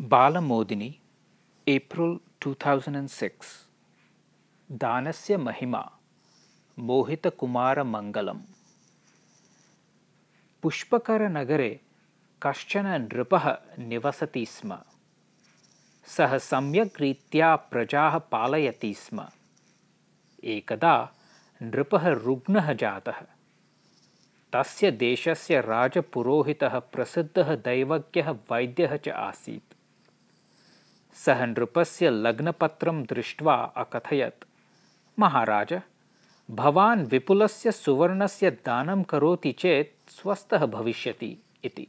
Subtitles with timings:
[0.00, 1.00] Balamodini
[1.68, 3.68] April two thousand and six.
[4.72, 5.90] दानस्य महिमा
[6.78, 8.40] मोहितकुमारमङ्गलम्।
[10.62, 11.80] पुष्पकरनगरे
[12.42, 14.78] कश्चन नृपः निवसति स्म।
[16.06, 19.28] सः सम्यक् रीत्या प्रजाः पालयति स्म।
[20.44, 21.12] एकदा
[21.62, 23.22] नृपः रुग्णः जातः।
[24.52, 29.76] तस्य देशस्य राजपुरोहितः प्रसिद्धः दैवज्ञः वैद्यः च आसीत्
[31.24, 34.44] सः नृपस्य लग्नपत्रं दृष्ट्वा अकथयत्।
[35.18, 35.70] महाराज
[36.48, 41.86] भवान् विपुलस्य सुवर्णस्य दानं करोति चेत् स्वस्थः भविष्यति इति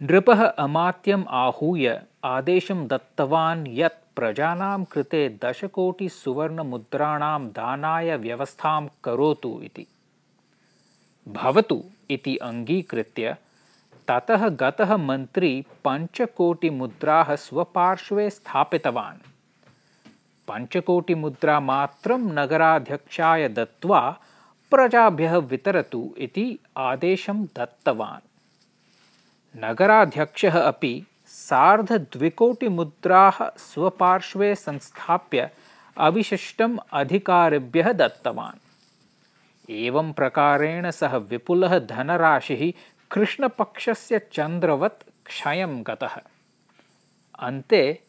[0.00, 1.86] नृपः अमात्यम् आहूय
[2.24, 9.86] आदेशं दत्तवान् यत् प्रजानां कृते दशकोटिसुवर्णमुद्राणां दानाय व्यवस्थां करोतु इति।
[11.28, 11.78] भवतु
[12.10, 13.24] इति अङ्गीकृत्य
[14.08, 19.18] ततः गतः मन्त्री पञ्चकोटिमुद्राः स्वपार्श्वे स्थापितवान्।
[20.48, 24.18] पञ्चकोटिमुद्रामात्रं नगराध्यक्षाय दत्त्वा
[24.70, 28.28] प्रजाभ्यः वितरतु इति आदेशं दत्तवान्।
[29.64, 35.50] नगराध्यक्षः अपि सार्धद्विकोटिमुद्राः स्वपार्श्वे संस्थाप्य
[35.98, 38.58] अविशिष्टम् अधिकारिभ्यः दत्तवान्।
[39.70, 42.72] एवं प्रकारेण सः विपुलः धनराशिः
[43.12, 46.20] कृष्णपक्षस्य चन्द्रवत् क्षयं गतः।
[47.38, 48.02] अन्ते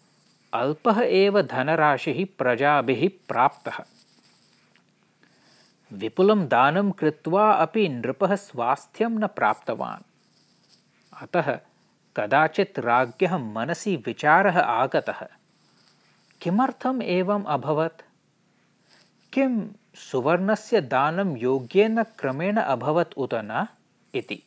[0.54, 3.78] अल्पः एव धनराशिः प्रजाभिः प्राप्तः।
[5.94, 10.04] विपुलं दानं कृत्वा अपि नृपः स्वास्थ्यं न प्राप्तवान्।
[11.22, 11.60] अतः
[12.18, 15.28] कदाचित् राज्ञः मनसि विचारः आगतः।
[16.42, 18.02] किमर्थम् एवम् अभवत्?
[19.34, 23.68] किं सुवर्णस्य दानं योग्येन क्रमेण अभवत् उत न?
[24.16, 24.44] इति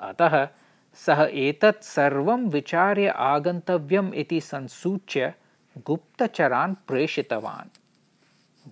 [0.00, 0.48] अतः
[0.94, 5.34] सः एतत् सर्वं विचार्य आगन्तव्यम् इति संसूच्य
[5.78, 7.78] गुप्तचरान् प्रेषितवान्।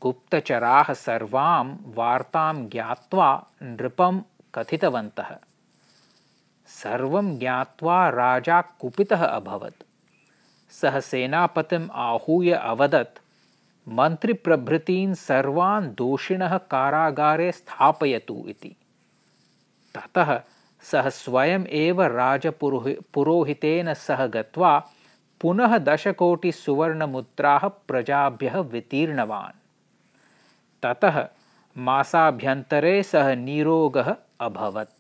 [0.03, 4.21] गुप्तचराः सर्वां वार्तां ज्ञात्वा नृपं
[4.55, 5.37] कथितवन्तः।
[6.67, 9.83] सर्वं ज्ञात्वा राजा कुपितः अभवत्।
[10.71, 13.19] सः सेनापतिम् आहूय अवदत्,
[13.89, 18.77] मन्त्रिप्रभृतीन् सर्वान् दोषिणः कारागारे स्थापयतु इति।
[19.95, 20.43] ततः
[20.83, 24.89] सः स्वयम् एव राजपुरोहि पुरोहितेन सह गत्वा
[25.41, 29.61] पुनः दशकोटिसुवर्णमुद्राः प्रजाभ्यः वितीर्णवान्।
[30.83, 31.29] ततः
[31.77, 34.98] मासाभ्यन्तरे सः निरोगः अभवत्